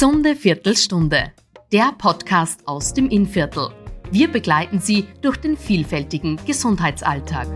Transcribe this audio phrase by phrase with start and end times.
[0.00, 1.30] Gesunde Viertelstunde,
[1.74, 3.68] der Podcast aus dem Innviertel.
[4.10, 7.46] Wir begleiten Sie durch den vielfältigen Gesundheitsalltag.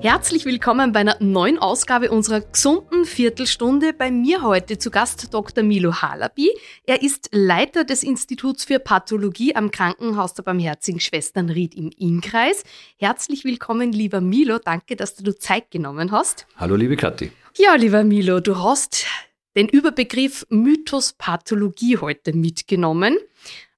[0.00, 3.92] Herzlich willkommen bei einer neuen Ausgabe unserer gesunden Viertelstunde.
[3.92, 5.64] Bei mir heute zu Gast Dr.
[5.64, 6.50] Milo Halabi.
[6.86, 12.62] Er ist Leiter des Instituts für Pathologie am Krankenhaus der Barmherzigen Schwestern Ried im Innkreis.
[12.96, 14.60] Herzlich willkommen, lieber Milo.
[14.64, 16.46] Danke, dass du Zeit genommen hast.
[16.58, 17.32] Hallo, liebe Kathi.
[17.56, 19.04] Ja, lieber Milo, du hast
[19.56, 23.16] den Überbegriff Mythos Pathologie heute mitgenommen.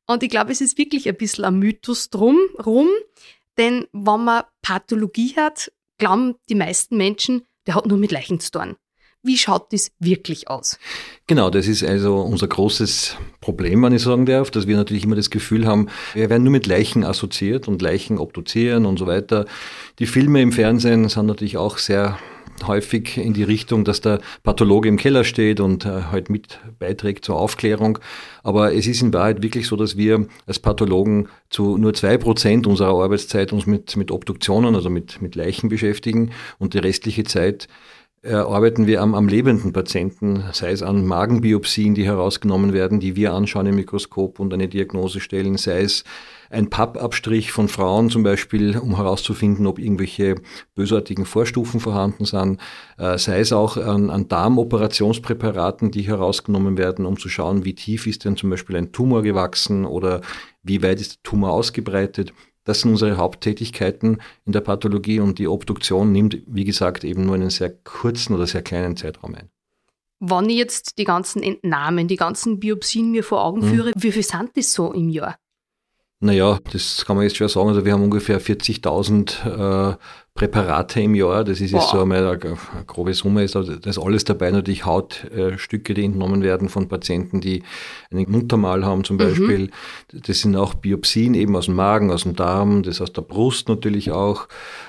[0.07, 2.89] Und ich glaube, es ist wirklich ein bisschen ein Mythos drum rum,
[3.57, 8.51] denn wenn man Pathologie hat, glauben die meisten Menschen, der hat nur mit Leichen zu
[8.51, 8.77] tun.
[9.27, 10.79] Wie schaut das wirklich aus?
[11.27, 15.17] Genau, das ist also unser großes Problem, wenn ich sagen darf, dass wir natürlich immer
[15.17, 19.47] das Gefühl haben, wir werden nur mit Leichen assoziiert und Leichen obduzieren und so weiter.
[19.99, 22.19] Die Filme im Fernsehen sind natürlich auch sehr
[22.67, 27.25] häufig in die Richtung, dass der Pathologe im Keller steht und äh, halt mit beiträgt
[27.25, 27.99] zur Aufklärung.
[28.43, 32.67] Aber es ist in Wahrheit wirklich so, dass wir als Pathologen zu nur zwei Prozent
[32.67, 37.69] unserer Arbeitszeit uns mit, mit Obduktionen, also mit, mit Leichen beschäftigen und die restliche Zeit
[38.25, 43.17] äh, arbeiten wir am, am lebenden Patienten, sei es an Magenbiopsien, die herausgenommen werden, die
[43.17, 46.05] wir anschauen im Mikroskop und eine Diagnose stellen, sei es
[46.51, 50.37] ein Pappabstrich von Frauen zum Beispiel, um herauszufinden, ob irgendwelche
[50.75, 52.61] bösartigen Vorstufen vorhanden sind,
[52.99, 58.07] äh, sei es auch an, an Darmoperationspräparaten, die herausgenommen werden, um zu schauen, wie tief
[58.07, 60.21] ist denn zum Beispiel ein Tumor gewachsen oder
[60.63, 62.33] wie weit ist der Tumor ausgebreitet.
[62.65, 67.35] Das sind unsere Haupttätigkeiten in der Pathologie und die Obduktion nimmt, wie gesagt, eben nur
[67.35, 69.51] einen sehr kurzen oder sehr kleinen Zeitraum ein.
[70.21, 73.69] Wenn ich jetzt die ganzen Entnahmen, die ganzen Biopsien mir vor Augen hm.
[73.69, 75.37] führe, wie viel sind das so im Jahr?
[76.21, 77.69] Naja, das kann man jetzt schwer sagen.
[77.69, 79.97] Also wir haben ungefähr 40.000 äh,
[80.37, 81.45] Präparate im Jahr.
[81.45, 83.45] Das ist jetzt so einmal eine, eine grobe Summe.
[83.45, 87.63] Ist also das ist alles dabei natürlich Hautstücke, die entnommen werden von Patienten, die
[88.11, 89.21] einen Muttermal haben zum mhm.
[89.21, 89.59] Beispiel.
[90.13, 90.23] Mhm.
[90.27, 93.69] Das sind auch Biopsien eben aus dem Magen, aus dem Darm, das aus der Brust
[93.69, 94.49] natürlich auch.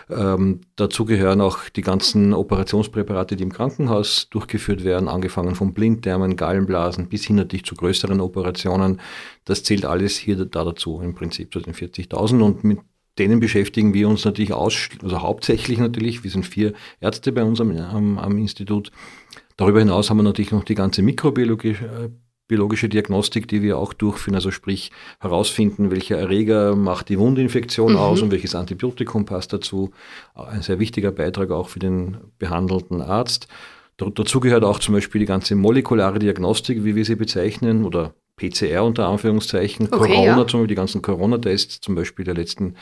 [0.09, 6.37] Ähm, dazu gehören auch die ganzen Operationspräparate, die im Krankenhaus durchgeführt werden, angefangen von Blinddarmen,
[6.37, 8.99] Gallenblasen bis hin natürlich zu größeren Operationen.
[9.43, 12.79] Das zählt alles hier da dazu im Prinzip zu den 40.000 und mit
[13.17, 16.23] denen beschäftigen wir uns natürlich aus, also hauptsächlich natürlich.
[16.23, 18.91] Wir sind vier Ärzte bei uns am, am, am Institut.
[19.57, 22.09] Darüber hinaus haben wir natürlich noch die ganze mikrobiologische äh,
[22.47, 27.97] biologische Diagnostik, die wir auch durchführen, also sprich herausfinden, welcher Erreger macht die Wundinfektion mhm.
[27.97, 29.91] aus und welches Antibiotikum passt dazu.
[30.35, 33.47] Ein sehr wichtiger Beitrag auch für den behandelten Arzt.
[33.97, 38.83] Dazu gehört auch zum Beispiel die ganze molekulare Diagnostik, wie wir sie bezeichnen, oder PCR
[38.83, 40.47] unter Anführungszeichen, okay, Corona ja.
[40.47, 42.75] zum Beispiel, die ganzen Corona-Tests zum Beispiel der letzten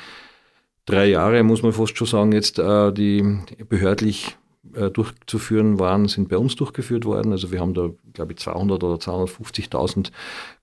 [0.85, 3.23] drei Jahre, muss man fast schon sagen, jetzt äh, die
[3.69, 4.35] behördlich
[4.73, 7.31] äh, durchzuführen waren, sind bei uns durchgeführt worden.
[7.31, 10.11] Also wir haben da, glaube ich, 200 oder 250.000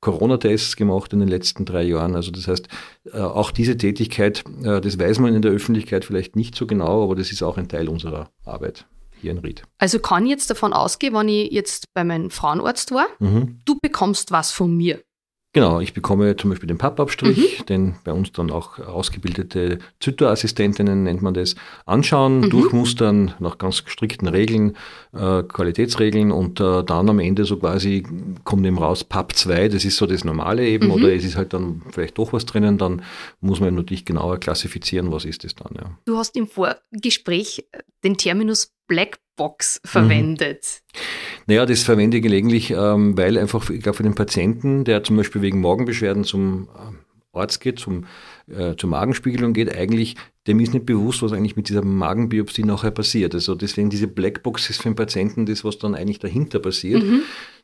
[0.01, 2.17] Corona-Tests gemacht in den letzten drei Jahren.
[2.17, 2.69] Also das heißt,
[3.13, 7.05] äh, auch diese Tätigkeit, äh, das weiß man in der Öffentlichkeit vielleicht nicht so genau,
[7.05, 8.87] aber das ist auch ein Teil unserer Arbeit
[9.21, 9.63] hier in Ried.
[9.79, 13.61] Also kann ich jetzt davon ausgehen, wenn ich jetzt bei meinem Frauenarzt war, mhm.
[13.65, 15.03] du bekommst was von mir.
[15.53, 17.67] Genau, ich bekomme zum Beispiel den Pappabstrich, mhm.
[17.67, 22.51] den bei uns dann auch ausgebildete Zytoassistentinnen nennt man das, anschauen, mhm.
[22.51, 24.77] durchmustern nach ganz strikten Regeln,
[25.13, 28.07] äh, Qualitätsregeln und äh, dann am Ende so quasi
[28.45, 30.93] kommt eben raus Papp 2, das ist so das Normale eben, mhm.
[30.93, 33.03] oder es ist halt dann vielleicht doch was drinnen, dann
[33.41, 35.75] muss man natürlich genauer klassifizieren, was ist das dann.
[35.75, 35.99] Ja.
[36.05, 37.67] Du hast im Vorgespräch
[38.05, 40.83] den Terminus Blackbox verwendet.
[40.93, 40.99] Mhm.
[41.47, 45.17] Naja, das verwende ich gelegentlich, ähm, weil einfach, ich glaube, für den Patienten, der zum
[45.17, 46.99] Beispiel wegen Morgenbeschwerden zum ähm,
[47.33, 48.07] Arzt geht, zum,
[48.49, 50.17] äh, zur Magenspiegelung geht, eigentlich,
[50.49, 53.33] dem ist nicht bewusst, was eigentlich mit dieser Magenbiopsie nachher passiert.
[53.33, 57.05] Also deswegen diese Blackbox ist für den Patienten das, was dann eigentlich dahinter passiert.
[57.05, 57.23] Mhm.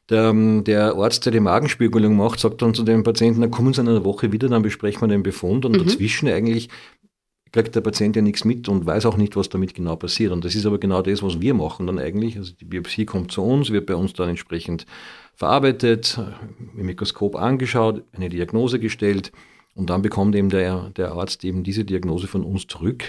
[0.09, 3.75] Der, ähm, der, Arzt, der die Magenspiegelung macht, sagt dann zu dem Patienten, dann kommen
[3.75, 5.65] Sie in einer Woche wieder, dann besprechen wir den Befund.
[5.65, 5.84] Und mhm.
[5.84, 6.69] dazwischen eigentlich
[7.56, 10.30] kriegt der Patient ja nichts mit und weiß auch nicht, was damit genau passiert.
[10.30, 12.36] Und das ist aber genau das, was wir machen dann eigentlich.
[12.36, 14.84] Also die Biopsie kommt zu uns, wird bei uns dann entsprechend
[15.34, 16.20] verarbeitet,
[16.76, 19.32] im Mikroskop angeschaut, eine Diagnose gestellt
[19.74, 23.04] und dann bekommt eben der, der Arzt eben diese Diagnose von uns zurück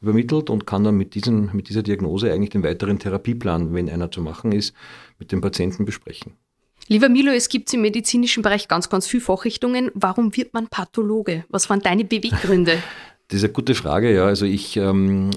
[0.00, 4.10] übermittelt und kann dann mit, diesem, mit dieser Diagnose eigentlich den weiteren Therapieplan, wenn einer
[4.10, 4.74] zu machen ist,
[5.18, 6.32] mit dem Patienten besprechen.
[6.88, 9.90] Lieber Milo, es gibt im medizinischen Bereich ganz, ganz viele Fachrichtungen.
[9.94, 11.44] Warum wird man Pathologe?
[11.48, 12.82] Was waren deine Beweggründe?
[13.28, 14.26] Das ist eine gute Frage, ja.
[14.26, 15.30] Also ich, ähm,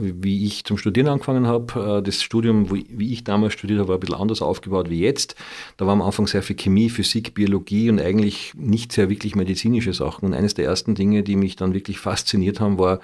[0.00, 3.96] wie ich zum Studieren angefangen habe, äh, das Studium, wie, ich damals studiert habe, war
[3.96, 5.34] ein bisschen anders aufgebaut wie jetzt.
[5.76, 9.92] Da war am Anfang sehr viel Chemie, Physik, Biologie und eigentlich nicht sehr wirklich medizinische
[9.92, 10.26] Sachen.
[10.26, 13.00] Und eines der ersten Dinge, die mich dann wirklich fasziniert haben, war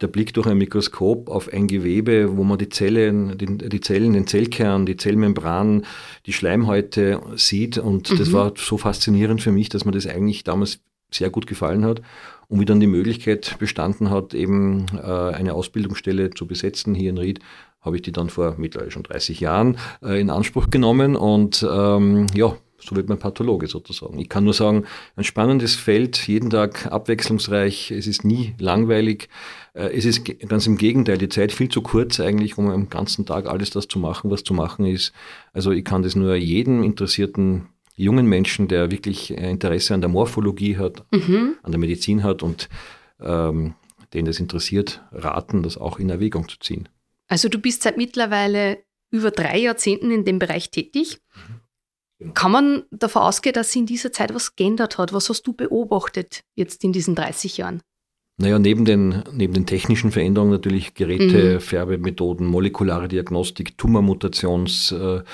[0.00, 4.12] der Blick durch ein Mikroskop auf ein Gewebe, wo man die Zellen, die, die Zellen,
[4.12, 5.86] den Zellkern, die Zellmembran,
[6.26, 7.78] die Schleimhäute sieht.
[7.78, 8.16] Und mhm.
[8.18, 10.80] das war so faszinierend für mich, dass mir das eigentlich damals
[11.10, 12.02] sehr gut gefallen hat
[12.48, 17.18] und wie dann die Möglichkeit bestanden hat, eben äh, eine Ausbildungsstelle zu besetzen hier in
[17.18, 17.40] Ried,
[17.80, 22.26] habe ich die dann vor mittlerweile schon 30 Jahren äh, in Anspruch genommen und ähm,
[22.34, 24.18] ja, so wird man Pathologe sozusagen.
[24.18, 24.84] Ich kann nur sagen,
[25.16, 29.28] ein spannendes Feld, jeden Tag abwechslungsreich, es ist nie langweilig.
[29.74, 33.26] Äh, es ist ganz im Gegenteil, die Zeit viel zu kurz eigentlich, um am ganzen
[33.26, 35.12] Tag alles das zu machen, was zu machen ist.
[35.52, 40.76] Also ich kann das nur jedem interessierten jungen Menschen, der wirklich Interesse an der Morphologie
[40.76, 41.56] hat, mhm.
[41.62, 42.68] an der Medizin hat und
[43.20, 43.74] ähm,
[44.14, 46.88] den das interessiert, raten, das auch in Erwägung zu ziehen.
[47.26, 48.78] Also du bist seit mittlerweile
[49.10, 51.18] über drei Jahrzehnten in dem Bereich tätig.
[51.34, 51.60] Mhm.
[52.18, 52.32] Genau.
[52.32, 55.12] Kann man davon ausgehen, dass sich in dieser Zeit was geändert hat?
[55.12, 57.82] Was hast du beobachtet jetzt in diesen 30 Jahren?
[58.38, 61.60] Naja, neben den, neben den technischen Veränderungen natürlich Geräte, mhm.
[61.60, 65.24] Färbemethoden, molekulare Diagnostik, Tumormutationssuche,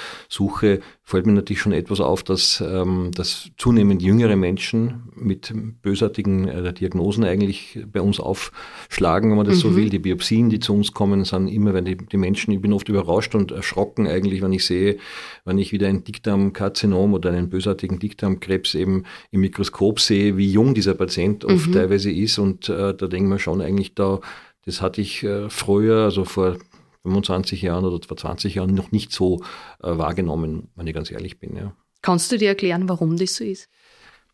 [1.02, 5.52] fällt mir natürlich schon etwas auf, dass, ähm, dass zunehmend jüngere Menschen mit
[5.82, 9.60] bösartigen äh, Diagnosen eigentlich bei uns aufschlagen, wenn man das mhm.
[9.60, 9.90] so will.
[9.90, 12.88] Die Biopsien, die zu uns kommen, sind immer, wenn die, die Menschen, ich bin oft
[12.88, 14.98] überrascht und erschrocken eigentlich, wenn ich sehe,
[15.44, 20.74] wenn ich wieder ein Dickdarmkarzinom oder einen bösartigen Dickdarmkrebs eben im Mikroskop sehe, wie jung
[20.74, 21.72] dieser Patient oft mhm.
[21.72, 24.20] teilweise ist und äh, da denken wir schon eigentlich da,
[24.64, 26.56] das hatte ich äh, früher, also vor
[27.02, 29.42] 25 Jahren oder vor 20 Jahren noch nicht so
[29.82, 31.56] äh, wahrgenommen, wenn ich ganz ehrlich bin.
[31.56, 31.74] Ja.
[32.00, 33.68] Kannst du dir erklären, warum das so ist?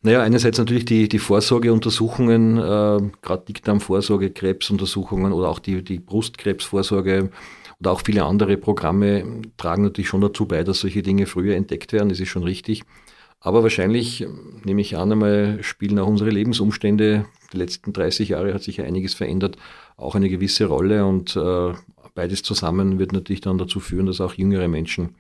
[0.09, 7.29] Naja, einerseits natürlich die, die Vorsorgeuntersuchungen, äh, gerade Dickdarmvorsorge, Krebsuntersuchungen oder auch die, die Brustkrebsvorsorge
[7.79, 11.93] oder auch viele andere Programme tragen natürlich schon dazu bei, dass solche Dinge früher entdeckt
[11.93, 12.09] werden.
[12.09, 12.85] Das ist schon richtig.
[13.41, 14.27] Aber wahrscheinlich,
[14.65, 18.87] nehme ich an, einmal spielen auch unsere Lebensumstände, die letzten 30 Jahre hat sich ja
[18.87, 19.59] einiges verändert,
[19.99, 21.75] auch eine gewisse Rolle und äh,
[22.15, 25.17] beides zusammen wird natürlich dann dazu führen, dass auch jüngere Menschen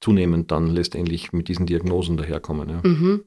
[0.00, 2.68] zunehmend dann letztendlich mit diesen Diagnosen daherkommen.
[2.68, 2.80] Ja.
[2.84, 3.24] Mhm.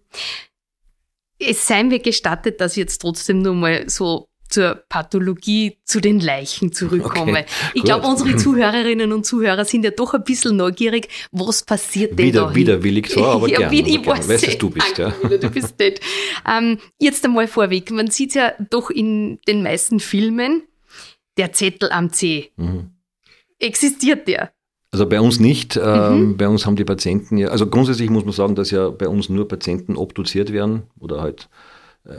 [1.40, 6.20] Es sei mir gestattet, dass ich jetzt trotzdem nur mal so zur Pathologie, zu den
[6.20, 7.40] Leichen zurückkomme.
[7.40, 12.18] Okay, ich glaube, unsere Zuhörerinnen und Zuhörer sind ja doch ein bisschen neugierig, was passiert
[12.18, 12.56] denn Wieder, da?
[12.56, 13.74] Widerwillig zwar, aber ja, gern.
[13.74, 14.98] Ich weiß, weiß, dass du bist.
[14.98, 15.10] Ja.
[15.10, 16.00] du bist nicht.
[16.50, 20.64] Ähm, jetzt einmal vorweg, man sieht ja doch in den meisten Filmen,
[21.38, 22.52] der Zettel am C.
[22.56, 22.92] Mhm.
[23.60, 24.52] Existiert der?
[24.92, 25.78] Also bei uns nicht.
[25.82, 26.38] Ähm, mhm.
[26.38, 29.30] Bei uns haben die Patienten ja, also grundsätzlich muss man sagen, dass ja bei uns
[29.30, 31.50] nur Patienten obduziert werden oder halt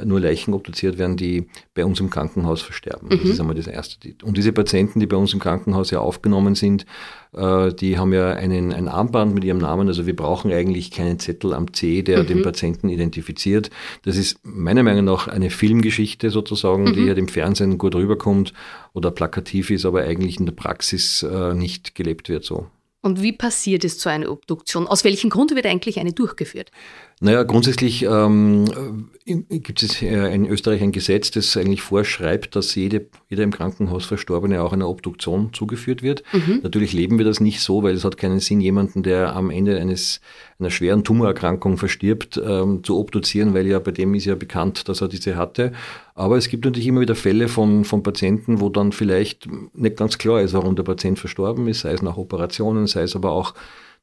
[0.05, 3.09] nur Leichen obduziert werden, die bei uns im Krankenhaus versterben.
[3.09, 3.19] Mhm.
[3.21, 4.15] Das ist einmal das Erste.
[4.23, 6.85] Und diese Patienten, die bei uns im Krankenhaus ja aufgenommen sind,
[7.33, 9.89] äh, die haben ja einen, ein Armband mit ihrem Namen.
[9.89, 12.27] Also wir brauchen eigentlich keinen Zettel am C, der mhm.
[12.27, 13.71] den Patienten identifiziert.
[14.05, 16.93] Das ist meiner Meinung nach eine Filmgeschichte sozusagen, mhm.
[16.95, 18.53] die ja dem Fernsehen gut rüberkommt
[18.93, 22.67] oder plakativ ist, aber eigentlich in der Praxis äh, nicht gelebt wird so.
[23.01, 24.87] Und wie passiert es zu einer Obduktion?
[24.87, 26.73] Aus welchem Grund wird eigentlich eine durchgeführt?
[27.21, 33.43] Naja, grundsätzlich ähm, gibt es in Österreich ein Gesetz, das eigentlich vorschreibt, dass jede, jeder
[33.43, 36.23] im Krankenhaus Verstorbene auch einer Obduktion zugeführt wird.
[36.33, 36.61] Mhm.
[36.63, 39.81] Natürlich leben wir das nicht so, weil es hat keinen Sinn, jemanden, der am Ende
[39.81, 40.21] eines,
[40.61, 45.01] einer schweren Tumorerkrankung verstirbt, ähm, zu obduzieren, weil ja bei dem ist ja bekannt, dass
[45.01, 45.73] er diese hatte.
[46.15, 50.19] Aber es gibt natürlich immer wieder Fälle von, von Patienten, wo dann vielleicht nicht ganz
[50.19, 53.55] klar ist, warum der Patient verstorben ist, sei es nach Operationen, sei es aber auch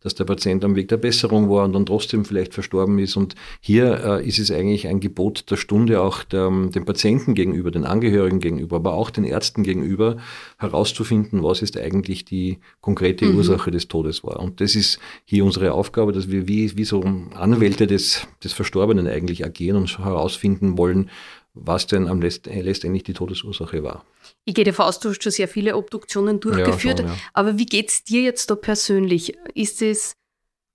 [0.06, 3.18] dass der Patient am Weg der Besserung war und dann trotzdem vielleicht verstorben ist.
[3.18, 7.72] Und hier äh, ist es eigentlich ein Gebot der Stunde auch der, dem Patienten gegenüber,
[7.72, 10.18] den Angehörigen gegenüber, aber auch den Ärzten gegenüber
[10.60, 13.38] herauszufinden, was ist eigentlich die konkrete mhm.
[13.38, 14.42] Ursache des Todes war.
[14.42, 17.04] Und das ist hier unsere Aufgabe, dass wir wie, wie so
[17.34, 21.10] Anwälte des, des Verstorbenen eigentlich agieren und herausfinden wollen,
[21.56, 24.06] was denn am Letzt, letztendlich die Todesursache war.
[24.44, 27.22] Ich gehe davon aus, du hast schon sehr viele Obduktionen durchgeführt, ja, schon, ja.
[27.34, 29.38] aber wie geht es dir jetzt da persönlich?
[29.54, 30.16] Ist es,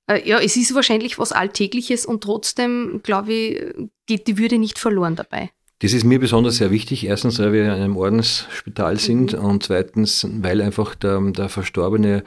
[0.07, 4.79] äh, ja, es ist wahrscheinlich was Alltägliches und trotzdem, glaube ich, geht die Würde nicht
[4.79, 5.51] verloren dabei.
[5.81, 7.05] Das ist mir besonders sehr wichtig.
[7.07, 9.45] Erstens, weil wir in einem Ordensspital sind mhm.
[9.45, 12.23] und zweitens, weil einfach der, der Verstorbene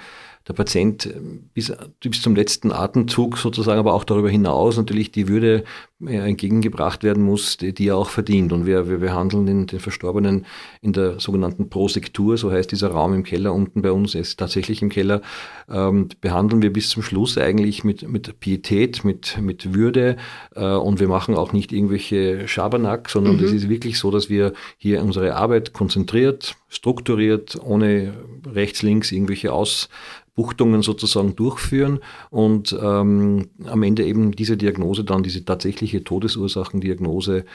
[0.48, 1.14] der Patient
[1.54, 5.64] bis, bis zum letzten Atemzug sozusagen, aber auch darüber hinaus natürlich die Würde äh,
[6.08, 8.52] entgegengebracht werden muss, die, die er auch verdient.
[8.54, 10.46] Und wir, wir behandeln den, den Verstorbenen
[10.82, 14.82] in der sogenannten Prosektur, so heißt dieser Raum im Keller unten bei uns, ist tatsächlich
[14.82, 15.22] im Keller,
[15.70, 20.18] ähm, behandeln wir bis zum Schluss eigentlich mit, mit Pietät, mit, mit Würde
[20.56, 23.58] äh, und wir machen auch nicht irgendwelche Schabernack, sondern es mhm.
[23.58, 28.14] ist wirklich so, dass wir hier unsere Arbeit konzentriert, strukturiert, ohne
[28.46, 29.90] rechts, links irgendwelche Aus
[30.36, 32.00] Buchtungen sozusagen durchführen
[32.32, 37.46] und ähm, am Ende eben diese Diagnose dann, diese tatsächliche eigentliche Todesursachendiagnose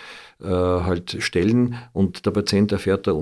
[0.41, 3.13] äh, halt stellen und der Patient erfährt da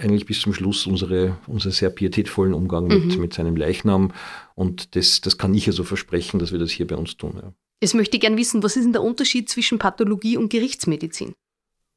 [0.00, 3.20] eigentlich bis zum Schluss unsere, unseren sehr pietätvollen Umgang mit, mhm.
[3.20, 4.12] mit seinem Leichnam
[4.54, 7.34] und das, das kann ich also versprechen, dass wir das hier bei uns tun.
[7.36, 7.52] Ja.
[7.82, 11.34] Jetzt möchte ich gerne wissen, was ist denn der Unterschied zwischen Pathologie und Gerichtsmedizin?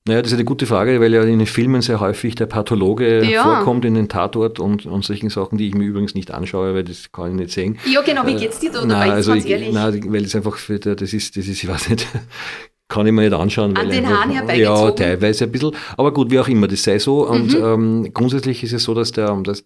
[0.08, 3.24] Naja, das ist eine gute Frage, weil ja in den Filmen sehr häufig der Pathologe
[3.24, 3.42] ja.
[3.42, 6.84] vorkommt in den Tatort und, und solchen Sachen, die ich mir übrigens nicht anschaue, weil
[6.84, 7.80] das kann ich nicht sehen.
[7.92, 9.74] Ja, genau, wie geht's dir da äh, dabei, also ich, ehrlich?
[9.74, 12.08] Nein, weil es einfach, das ist, das ist, ich weiß nicht,
[12.88, 13.76] kann ich mir nicht anschauen.
[13.76, 14.86] An den Haaren herbeigezogen?
[14.86, 17.28] Ja, teilweise ein bisschen, aber gut, wie auch immer, das sei so.
[17.28, 17.66] Und mhm.
[17.66, 19.64] ähm, grundsätzlich ist es so, dass der, dass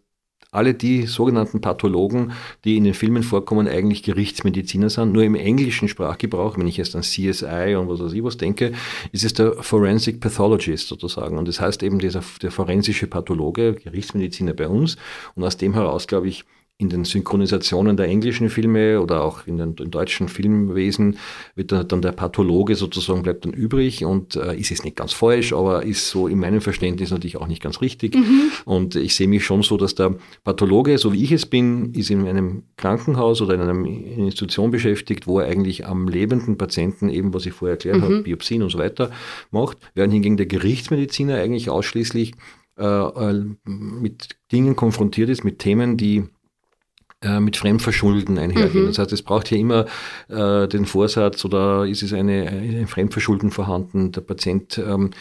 [0.51, 2.31] alle die sogenannten Pathologen,
[2.65, 5.13] die in den Filmen vorkommen, eigentlich Gerichtsmediziner sind.
[5.13, 8.71] Nur im englischen Sprachgebrauch, wenn ich jetzt an CSI und was weiß ich was denke,
[9.11, 11.37] ist es der Forensic Pathologist sozusagen.
[11.37, 14.97] Und das heißt eben dieser, der forensische Pathologe, Gerichtsmediziner bei uns.
[15.35, 16.45] Und aus dem heraus, glaube ich,
[16.81, 21.17] in den Synchronisationen der englischen Filme oder auch in den, im deutschen Filmwesen
[21.53, 25.51] wird dann der Pathologe sozusagen bleibt dann übrig und äh, ist jetzt nicht ganz falsch,
[25.51, 28.15] aber ist so in meinem Verständnis natürlich auch nicht ganz richtig.
[28.15, 28.51] Mhm.
[28.63, 32.11] Und ich sehe mich schon so, dass der Pathologe, so wie ich es bin, ist
[32.11, 37.33] in einem Krankenhaus oder in einer Institution beschäftigt, wo er eigentlich am lebenden Patienten eben,
[37.33, 38.03] was ich vorher erklärt mhm.
[38.03, 39.11] habe, Biopsien und so weiter
[39.51, 42.35] macht, während hingegen der Gerichtsmediziner eigentlich ausschließlich
[42.77, 46.23] äh, äh mit Dingen konfrontiert ist, mit Themen, die
[47.21, 48.83] äh, mit Fremdverschulden einhergehen.
[48.83, 48.87] Mhm.
[48.87, 49.85] Das heißt, es braucht hier immer
[50.29, 55.11] äh, den Vorsatz oder ist es eine, ein Fremdverschulden vorhanden, der Patient ähm,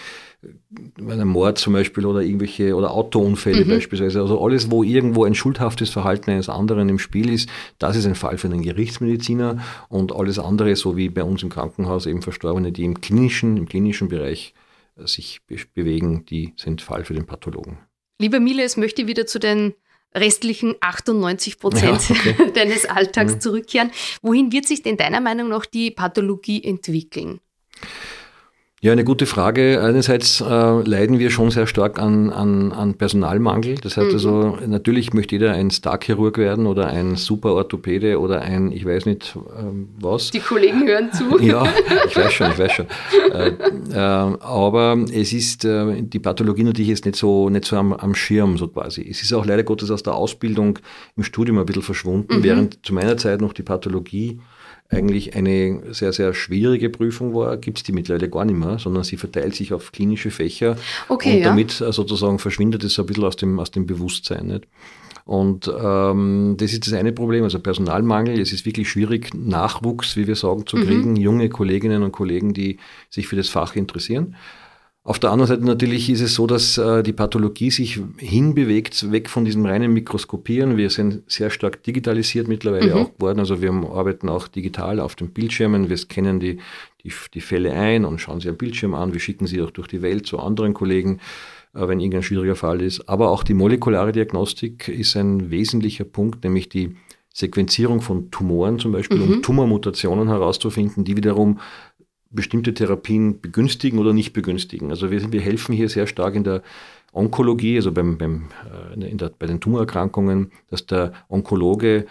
[1.01, 3.71] einem Mord zum Beispiel oder irgendwelche oder Autounfälle mhm.
[3.71, 4.21] beispielsweise.
[4.21, 8.15] Also alles, wo irgendwo ein schuldhaftes Verhalten eines anderen im Spiel ist, das ist ein
[8.15, 12.71] Fall für einen Gerichtsmediziner und alles andere, so wie bei uns im Krankenhaus eben Verstorbene,
[12.71, 14.55] die im klinischen, im klinischen Bereich
[14.97, 17.79] äh, sich be bewegen, die sind Fall für den Pathologen.
[18.21, 19.75] Lieber Mille, es möchte wieder zu den
[20.15, 22.53] restlichen 98 Prozent ja, okay.
[22.55, 23.41] deines Alltags mhm.
[23.41, 23.91] zurückkehren.
[24.23, 27.41] Wohin wird sich denn deiner Meinung nach die Pathologie entwickeln?
[28.81, 29.83] Ja, eine gute Frage.
[29.83, 33.75] Einerseits äh, leiden wir schon sehr stark an, an, an Personalmangel.
[33.75, 34.15] Das heißt mhm.
[34.15, 39.37] also, natürlich möchte jeder ein Starchirurg werden oder ein Superorthopäde oder ein, ich weiß nicht
[39.59, 40.31] ähm, was.
[40.31, 41.39] Die Kollegen hören zu.
[41.41, 41.67] ja,
[42.07, 42.87] ich weiß schon, ich weiß schon.
[43.33, 43.49] Äh,
[43.91, 48.15] äh, aber es ist äh, die Pathologie natürlich jetzt nicht so, nicht so am, am
[48.15, 49.05] Schirm, so quasi.
[49.11, 50.79] Es ist auch leider Gottes aus der Ausbildung
[51.17, 52.43] im Studium ein bisschen verschwunden, mhm.
[52.45, 54.39] während zu meiner Zeit noch die Pathologie
[54.91, 59.05] eigentlich eine sehr, sehr schwierige Prüfung war, gibt es die mittlerweile gar nicht mehr, sondern
[59.05, 60.77] sie verteilt sich auf klinische Fächer
[61.09, 61.89] okay, und damit ja.
[61.89, 64.47] Äh, sozusagen verschwindet es ein bisschen aus dem, aus dem Bewusstsein.
[64.47, 64.67] Nicht?
[65.27, 68.41] Und ähm, das ist das eine Problem, also Personalmangel.
[68.41, 70.87] Es ist wirklich schwierig, Nachwuchs, wie wir sagen, zu mhm.
[70.87, 71.17] kriegen, mhm.
[71.17, 72.79] junge Kolleginnen und Kollegen, die
[73.11, 74.37] sich für das Fach interessieren.
[75.09, 79.31] Auf der anderen Seite natürlich ist es so, dass äh, die Pathologie sich hinbewegt, weg
[79.31, 80.77] von diesem reinen Mikroskopieren.
[80.77, 83.01] Wir sind sehr stark digitalisiert mittlerweile mhm.
[83.01, 83.39] auch geworden.
[83.39, 85.89] Also wir arbeiten auch digital auf den Bildschirmen.
[85.89, 86.59] Wir scannen die,
[87.05, 89.15] die, die Fälle ein und schauen sie am Bildschirm an.
[89.15, 91.21] Wir schicken sie auch durch die Welt zu anderen Kollegen,
[91.75, 93.09] äh, wenn irgendein schwieriger Fall ist.
[93.09, 96.97] Aber auch die molekulare Diagnostik ist ein wesentlicher Punkt, nämlich die
[97.33, 99.33] Sequenzierung von Tumoren zum Beispiel, mhm.
[99.33, 101.61] um Tumormutationen herauszufinden, die wiederum
[102.31, 104.91] bestimmte Therapien begünstigen oder nicht begünstigen.
[104.91, 106.63] Also wir, wir helfen hier sehr stark in der
[107.13, 108.49] Onkologie, also beim, beim,
[108.97, 112.07] äh, der, bei den Tumorerkrankungen, dass der Onkologe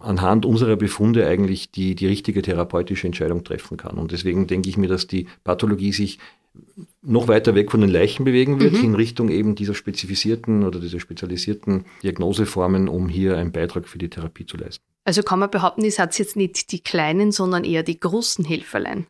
[0.00, 3.98] anhand unserer Befunde eigentlich die, die richtige therapeutische Entscheidung treffen kann.
[3.98, 6.18] Und deswegen denke ich mir, dass die Pathologie sich
[7.02, 8.84] noch weiter weg von den Leichen bewegen wird, mhm.
[8.84, 14.10] in Richtung eben dieser spezifisierten oder dieser spezialisierten Diagnoseformen, um hier einen Beitrag für die
[14.10, 14.84] Therapie zu leisten.
[15.04, 19.06] Also kann man behaupten, ihr seid jetzt nicht die kleinen, sondern eher die großen Helferlein.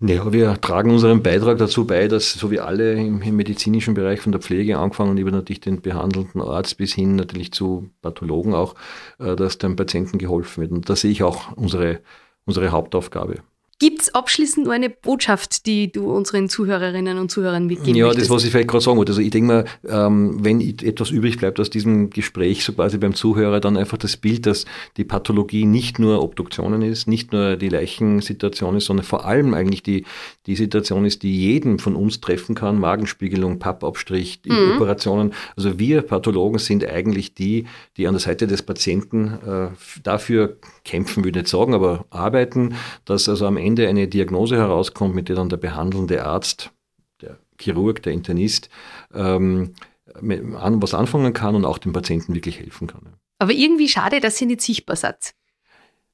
[0.00, 4.20] Ja, wir tragen unseren Beitrag dazu bei, dass so wie alle im, im, medizinischen Bereich
[4.20, 8.74] von der Pflege angefangen über natürlich den behandelnden Arzt bis hin natürlich zu Pathologen auch,
[9.18, 10.72] äh, dass dem Patienten geholfen wird.
[10.72, 12.00] Und da sehe ich auch unsere,
[12.44, 13.42] unsere Hauptaufgabe.
[13.78, 18.30] Gibt es abschließend nur eine Botschaft, die du unseren Zuhörerinnen und Zuhörern mitgeben Ja, möchtest?
[18.30, 19.12] das, was ich vielleicht gerade sagen wollte.
[19.12, 23.12] Also ich denke mal, ähm, wenn etwas übrig bleibt aus diesem Gespräch, so quasi beim
[23.12, 24.64] Zuhörer, dann einfach das Bild, dass
[24.96, 29.82] die Pathologie nicht nur Obduktionen ist, nicht nur die Leichensituation ist, sondern vor allem eigentlich
[29.82, 30.06] die,
[30.46, 32.80] die Situation ist, die jeden von uns treffen kann.
[32.80, 34.76] Magenspiegelung, Pappabstrich, mhm.
[34.76, 35.34] Operationen.
[35.54, 37.66] Also wir Pathologen sind eigentlich die,
[37.98, 39.68] die an der Seite des Patienten äh,
[40.02, 40.56] dafür
[40.86, 45.14] kämpfen, würde ich nicht sagen, aber arbeiten, dass also am Ende Ende eine Diagnose herauskommt,
[45.14, 46.72] mit der dann der behandelnde Arzt,
[47.20, 48.68] der Chirurg, der Internist,
[49.14, 49.74] ähm,
[50.20, 53.14] was anfangen kann und auch dem Patienten wirklich helfen kann.
[53.38, 55.34] Aber irgendwie schade, dass ihr nicht sichtbar seid.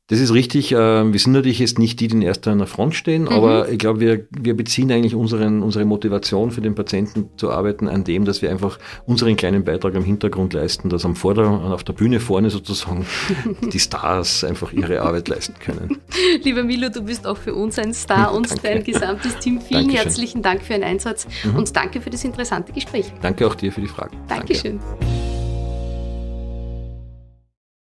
[0.09, 0.73] Das ist richtig.
[0.73, 3.29] Äh, wir sind natürlich jetzt nicht die, die in erster einer Front stehen, mhm.
[3.29, 7.89] aber ich glaube, wir, wir beziehen eigentlich unseren, unsere Motivation für den Patienten zu arbeiten
[7.89, 11.85] an dem, dass wir einfach unseren kleinen Beitrag am Hintergrund leisten, dass am Vorder-, auf
[11.85, 13.07] der Bühne vorne sozusagen
[13.73, 15.99] die Stars einfach ihre Arbeit leisten können.
[16.43, 19.61] Lieber Milo, du bist auch für uns ein Star und dein gesamtes Team.
[19.61, 20.03] Vielen Dankeschön.
[20.03, 21.57] herzlichen Dank für Ihren Einsatz mhm.
[21.57, 23.13] und danke für das interessante Gespräch.
[23.23, 24.17] Danke auch dir für die Fragen.
[24.29, 24.79] Dankeschön.
[24.79, 25.32] Danke.